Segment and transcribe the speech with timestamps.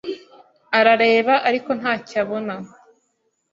[0.77, 2.55] Arareba ariko ntacyo abona.